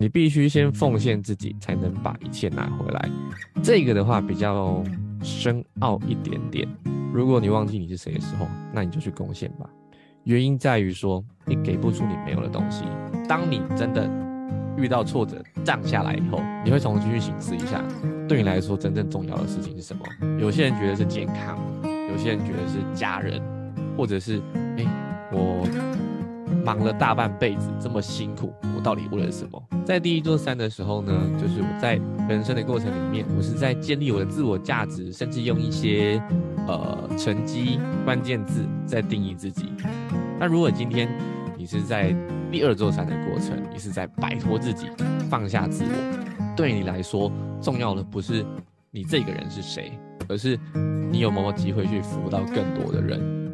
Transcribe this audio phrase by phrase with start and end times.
[0.00, 3.10] 你必须先奉献自己，才能把一切拿回来。
[3.64, 4.80] 这个的话比较
[5.24, 6.68] 深奥一点点。
[7.12, 9.68] 如果你忘记你是谁的时候，那你就去贡献吧。
[10.22, 12.84] 原因在于说，你给不出你没有的东西。
[13.28, 14.08] 当你真的
[14.76, 17.82] 遇到挫折，降下来以后，你会重新去审视一下，
[18.28, 20.04] 对你来说真正重要的事情是什么。
[20.38, 23.42] 有些人觉得是健康，有些人觉得是家人，
[23.96, 24.40] 或者是
[26.68, 29.62] 忙了大半辈子这么辛苦，我到底为了什么？
[29.86, 31.10] 在第一座山的时候呢，
[31.40, 31.98] 就是我在
[32.28, 36.22] 人生的过程里面，我是在建立我的自我价值，甚至用一些
[36.66, 39.72] 呃成绩关键字在定义自己。
[40.38, 41.08] 那如果今天
[41.56, 42.14] 你是在
[42.52, 44.88] 第二座山的过程，你是在摆脱自己，
[45.30, 48.44] 放下自我，对你来说重要的不是
[48.90, 50.58] 你这个人是谁，而是
[51.10, 53.37] 你有没有机会去服务到更多的人。